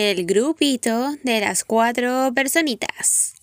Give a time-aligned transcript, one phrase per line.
[0.00, 3.34] el grupito de las cuatro personitas.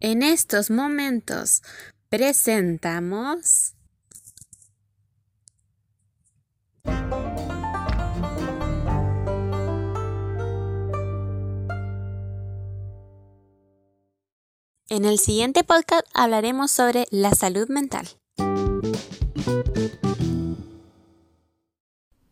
[0.00, 1.62] En estos momentos
[2.08, 3.74] presentamos
[14.88, 18.08] En el siguiente podcast hablaremos sobre la salud mental.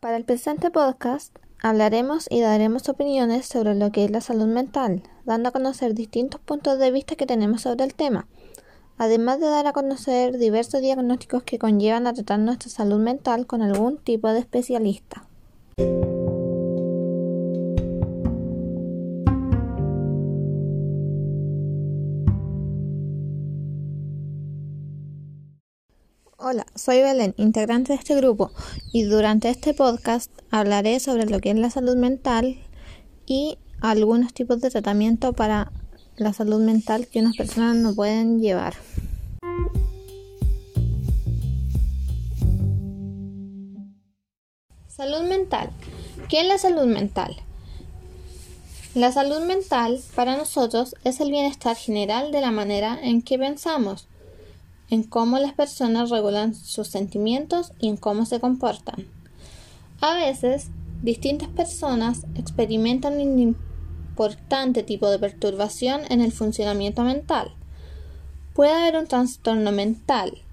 [0.04, 5.02] Para el presente podcast hablaremos y daremos opiniones sobre lo que es la salud mental,
[5.24, 8.28] dando a conocer distintos puntos de vista que tenemos sobre el tema,
[8.98, 13.62] además de dar a conocer diversos diagnósticos que conllevan a tratar nuestra salud mental con
[13.62, 15.26] algún tipo de especialista.
[26.54, 28.52] Hola, soy Belén, integrante de este grupo,
[28.92, 32.60] y durante este podcast hablaré sobre lo que es la salud mental
[33.26, 35.72] y algunos tipos de tratamiento para
[36.14, 38.74] la salud mental que unas personas no pueden llevar.
[44.86, 45.70] Salud mental.
[46.28, 47.34] ¿Qué es la salud mental?
[48.94, 54.06] La salud mental para nosotros es el bienestar general de la manera en que pensamos
[54.90, 59.06] en cómo las personas regulan sus sentimientos y en cómo se comportan.
[60.00, 60.68] A veces,
[61.02, 67.52] distintas personas experimentan un importante tipo de perturbación en el funcionamiento mental.
[68.54, 70.44] Puede haber un trastorno mental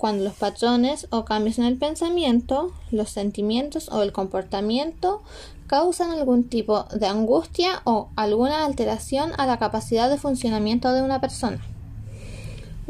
[0.00, 5.20] cuando los patrones o cambios en el pensamiento, los sentimientos o el comportamiento
[5.66, 11.20] causan algún tipo de angustia o alguna alteración a la capacidad de funcionamiento de una
[11.20, 11.60] persona.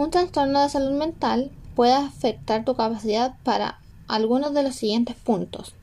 [0.00, 5.74] Un trastorno de salud mental puede afectar tu capacidad para algunos de los siguientes puntos.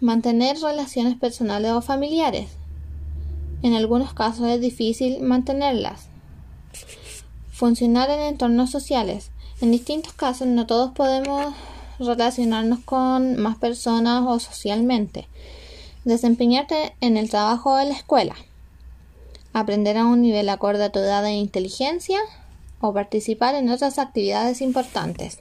[0.00, 2.48] Mantener relaciones personales o familiares.
[3.62, 6.08] En algunos casos es difícil mantenerlas.
[7.52, 9.30] Funcionar en entornos sociales.
[9.60, 11.54] En distintos casos no todos podemos
[12.00, 15.28] relacionarnos con más personas o socialmente.
[16.04, 18.34] Desempeñarte en el trabajo o en la escuela
[19.54, 22.20] aprender a un nivel acorde a tu edad e inteligencia
[22.80, 25.38] o participar en otras actividades importantes.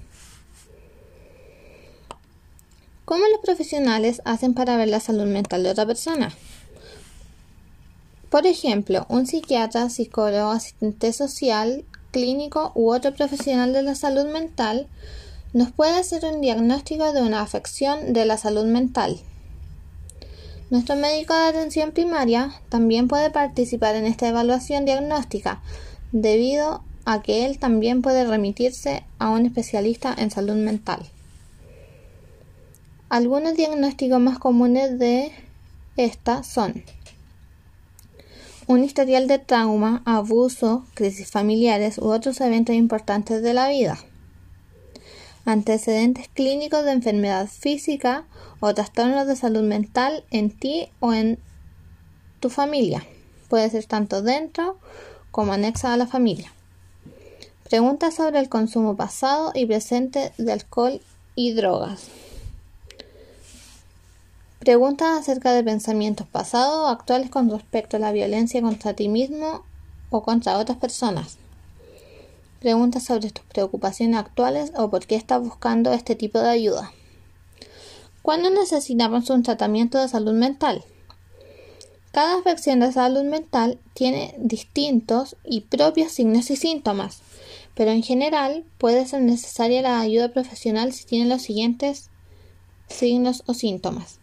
[3.04, 6.32] ¿Cómo los profesionales hacen para ver la salud mental de otra persona?
[8.30, 14.88] Por ejemplo, un psiquiatra, psicólogo, asistente social, clínico u otro profesional de la salud mental
[15.54, 19.20] nos puede hacer un diagnóstico de una afección de la salud mental.
[20.70, 25.62] Nuestro médico de atención primaria también puede participar en esta evaluación diagnóstica,
[26.12, 31.06] debido a que él también puede remitirse a un especialista en salud mental.
[33.10, 35.32] Algunos diagnósticos más comunes de
[35.98, 36.84] esta son
[38.66, 43.98] un historial de trauma, abuso, crisis familiares u otros eventos importantes de la vida
[45.46, 48.26] antecedentes clínicos de enfermedad física
[48.60, 51.40] o trastornos de salud mental en ti o en
[52.40, 53.06] tu familia.
[53.50, 54.78] Puede ser tanto dentro
[55.32, 56.52] como anexa a la familia.
[57.70, 61.02] Preguntas sobre el consumo pasado y presente de alcohol
[61.36, 62.08] y drogas.
[64.60, 69.64] Preguntas acerca de pensamientos pasados o actuales con respecto a la violencia contra ti mismo
[70.10, 71.38] o contra otras personas.
[72.64, 76.94] Preguntas sobre tus preocupaciones actuales o por qué estás buscando este tipo de ayuda.
[78.22, 80.82] ¿Cuándo necesitamos un tratamiento de salud mental?
[82.14, 87.20] Cada afección de salud mental tiene distintos y propios signos y síntomas,
[87.76, 92.12] pero en general puede ser necesaria la ayuda profesional si tiene los siguientes
[92.88, 94.20] signos o síntomas.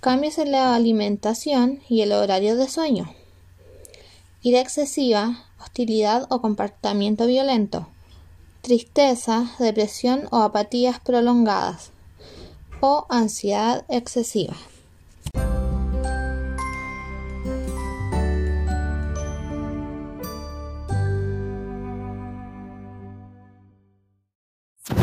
[0.00, 3.12] Cambios en la alimentación y el horario de sueño.
[4.40, 7.88] Ira excesiva, hostilidad o comportamiento violento,
[8.62, 11.90] tristeza, depresión o apatías prolongadas
[12.80, 14.56] o ansiedad excesiva.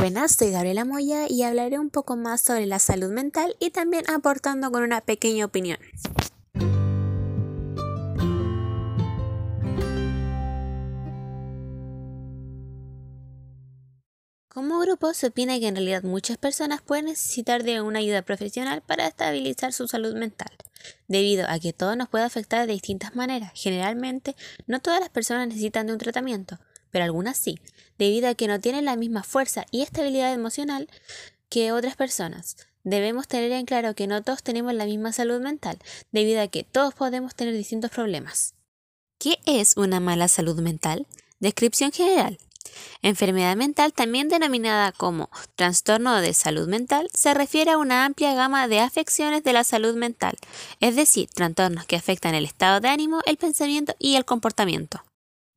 [0.06, 4.04] Buenas, soy Gabriela Moya y hablaré un poco más sobre la salud mental y también
[4.08, 5.80] aportando con una pequeña opinión.
[15.14, 19.74] Se opina que en realidad muchas personas pueden necesitar de una ayuda profesional para estabilizar
[19.74, 20.52] su salud mental,
[21.08, 23.52] debido a que todo nos puede afectar de distintas maneras.
[23.56, 24.36] Generalmente,
[24.68, 26.60] no todas las personas necesitan de un tratamiento,
[26.92, 27.60] pero algunas sí,
[27.98, 30.88] debido a que no tienen la misma fuerza y estabilidad emocional
[31.50, 32.56] que otras personas.
[32.84, 35.80] Debemos tener en claro que no todos tenemos la misma salud mental,
[36.12, 38.54] debido a que todos podemos tener distintos problemas.
[39.18, 41.08] ¿Qué es una mala salud mental?
[41.40, 42.38] Descripción general.
[43.02, 48.68] Enfermedad mental, también denominada como trastorno de salud mental, se refiere a una amplia gama
[48.68, 50.38] de afecciones de la salud mental,
[50.80, 55.02] es decir, trastornos que afectan el estado de ánimo, el pensamiento y el comportamiento.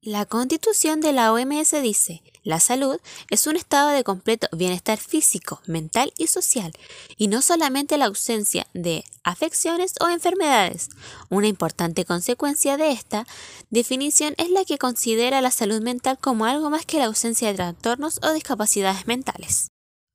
[0.01, 3.01] La constitución de la OMS dice, la salud
[3.31, 6.73] es un estado de completo bienestar físico, mental y social,
[7.17, 10.91] y no solamente la ausencia de afecciones o enfermedades.
[11.31, 13.27] Una importante consecuencia de esta
[13.71, 17.55] definición es la que considera la salud mental como algo más que la ausencia de
[17.55, 19.73] trastornos o discapacidades mentales.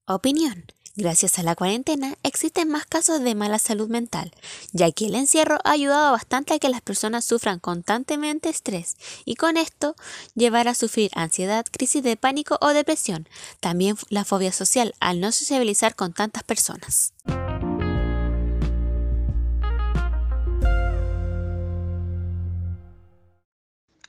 [0.07, 0.63] Opinión.
[0.95, 4.31] Gracias a la cuarentena existen más casos de mala salud mental,
[4.73, 8.95] ya que el encierro ha ayudado bastante a que las personas sufran constantemente estrés
[9.25, 9.95] y con esto
[10.35, 13.27] llevar a sufrir ansiedad, crisis de pánico o depresión,
[13.59, 17.15] también la fobia social al no sociabilizar con tantas personas.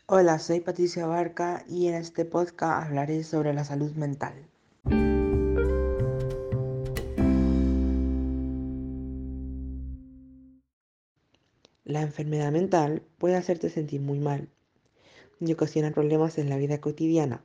[0.05, 4.35] Hola, soy Patricia Barca y en este podcast hablaré sobre la salud mental.
[11.85, 14.49] La enfermedad mental puede hacerte sentir muy mal
[15.39, 17.45] y ocasionar problemas en la vida cotidiana.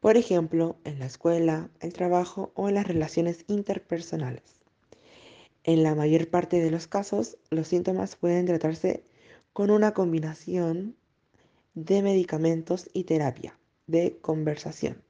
[0.00, 4.42] Por ejemplo, en la escuela, el trabajo o en las relaciones interpersonales.
[5.64, 9.02] En la mayor parte de los casos, los síntomas pueden tratarse
[9.52, 10.94] con una combinación
[11.74, 15.02] de medicamentos y terapia de conversación.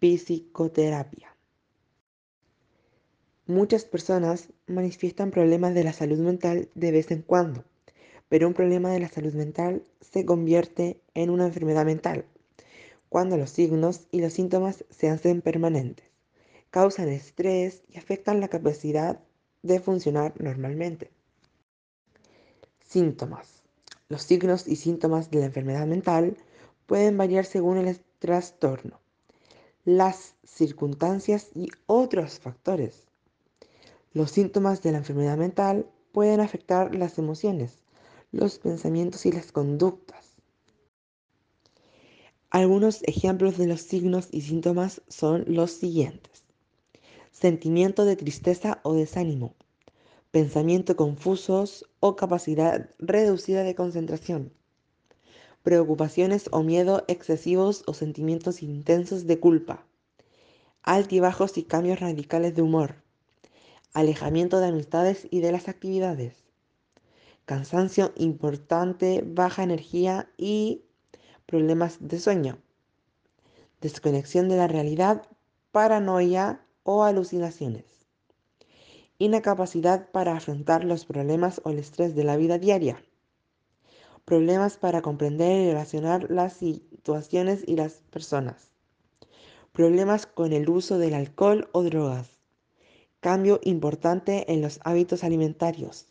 [0.00, 1.34] Psicoterapia.
[3.50, 7.64] Muchas personas manifiestan problemas de la salud mental de vez en cuando,
[8.28, 12.26] pero un problema de la salud mental se convierte en una enfermedad mental
[13.08, 16.06] cuando los signos y los síntomas se hacen permanentes,
[16.70, 19.18] causan estrés y afectan la capacidad
[19.64, 21.10] de funcionar normalmente.
[22.86, 23.64] Síntomas.
[24.08, 26.36] Los signos y síntomas de la enfermedad mental
[26.86, 29.00] pueden variar según el trastorno,
[29.84, 33.09] las circunstancias y otros factores
[34.12, 37.84] los síntomas de la enfermedad mental pueden afectar las emociones,
[38.32, 40.36] los pensamientos y las conductas.
[42.50, 46.42] Algunos ejemplos de los signos y síntomas son los siguientes.
[47.30, 49.54] Sentimiento de tristeza o desánimo,
[50.32, 54.52] pensamiento confusos o capacidad reducida de concentración,
[55.62, 59.86] preocupaciones o miedo excesivos o sentimientos intensos de culpa,
[60.82, 62.96] altibajos y cambios radicales de humor,
[63.92, 66.44] alejamiento de amistades y de las actividades,
[67.44, 70.84] cansancio importante, baja energía y
[71.46, 72.58] problemas de sueño,
[73.80, 75.26] desconexión de la realidad,
[75.72, 78.06] paranoia o alucinaciones,
[79.18, 83.02] incapacidad para afrontar los problemas o el estrés de la vida diaria,
[84.24, 88.70] problemas para comprender y relacionar las situaciones y las personas,
[89.72, 92.29] problemas con el uso del alcohol o drogas,
[93.20, 96.06] Cambio importante en los hábitos alimentarios.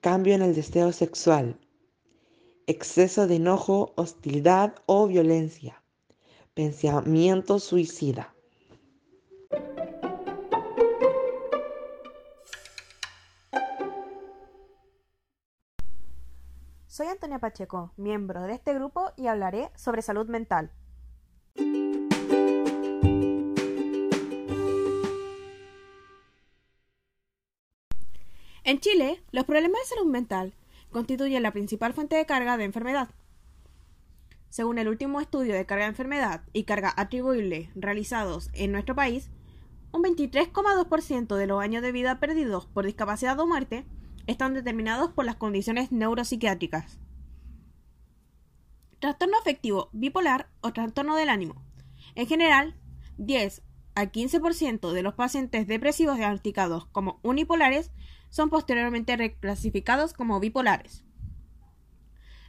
[0.00, 1.60] Cambio en el deseo sexual.
[2.66, 5.82] Exceso de enojo, hostilidad o violencia.
[6.54, 8.34] Pensamiento suicida.
[16.86, 20.72] Soy Antonia Pacheco, miembro de este grupo y hablaré sobre salud mental.
[28.68, 30.52] En Chile, los problemas de salud mental
[30.90, 33.08] constituyen la principal fuente de carga de enfermedad.
[34.50, 39.30] Según el último estudio de carga de enfermedad y carga atribuible realizados en nuestro país,
[39.90, 43.86] un 23,2% de los años de vida perdidos por discapacidad o muerte
[44.26, 46.98] están determinados por las condiciones neuropsiquiátricas.
[48.98, 51.54] Trastorno afectivo bipolar o trastorno del ánimo.
[52.14, 52.74] En general,
[53.16, 53.62] 10
[53.94, 57.92] al 15% de los pacientes depresivos diagnosticados como unipolares
[58.30, 61.04] son posteriormente reclasificados como bipolares.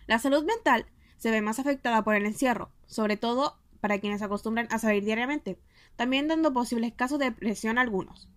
[0.08, 0.86] La salud mental
[1.18, 5.60] se ve más afectada por el encierro, sobre todo para quienes acostumbran a salir diariamente,
[5.96, 8.30] también dando posibles casos de depresión a algunos.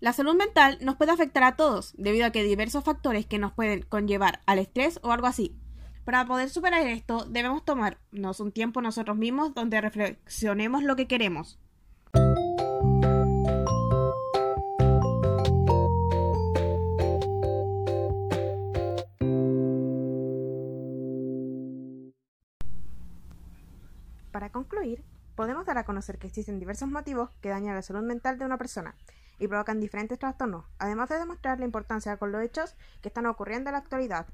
[0.00, 3.52] La salud mental nos puede afectar a todos, debido a que diversos factores que nos
[3.52, 5.56] pueden conllevar al estrés o algo así.
[6.04, 11.58] Para poder superar esto, debemos tomarnos un tiempo nosotros mismos donde reflexionemos lo que queremos.
[25.38, 28.58] Podemos dar a conocer que existen diversos motivos que dañan la salud mental de una
[28.58, 28.96] persona
[29.38, 33.70] y provocan diferentes trastornos, además de demostrar la importancia con los hechos que están ocurriendo
[33.70, 34.26] en la actualidad.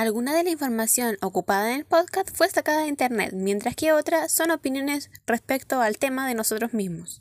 [0.00, 4.30] Alguna de la información ocupada en el podcast fue sacada de internet, mientras que otra
[4.30, 7.20] son opiniones respecto al tema de nosotros mismos.